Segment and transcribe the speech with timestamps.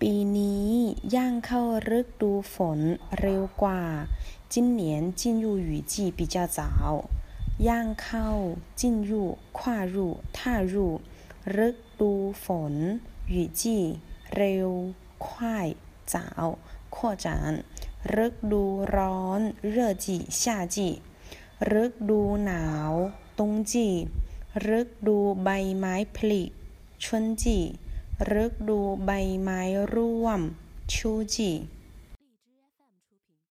[0.00, 0.68] ปีนี้
[1.14, 1.62] ย่างเข้า
[1.98, 2.80] ฤดูฝน
[3.20, 3.82] เร็วกว่า
[4.52, 4.82] 今年
[5.20, 6.60] 进入雨季比较早
[7.68, 8.28] ย่างเข้า
[8.80, 9.10] 进入
[9.58, 9.96] 跨入
[10.36, 10.36] 踏
[10.72, 10.74] 入
[11.56, 11.58] ฤ
[12.00, 12.12] ดู
[12.44, 12.74] ฝน
[13.32, 13.62] 雨季
[14.36, 14.68] เร็ว
[15.24, 15.26] 快
[16.12, 16.58] 早
[16.94, 17.26] 扩展
[18.16, 18.62] ฤดู
[18.96, 19.40] ร้อน
[19.74, 20.06] 热季
[20.40, 20.76] 夏季
[21.72, 22.92] ฤดูหนาว
[23.38, 23.40] 冬
[23.70, 24.08] 季
[24.64, 25.48] ฤดูใบ
[25.78, 26.42] ไม้ผลิ
[27.02, 27.44] 春季
[28.43, 29.09] ฤกดูใบ
[29.41, 29.61] ไม้
[29.93, 30.41] ร่วม
[30.93, 31.51] ชูจี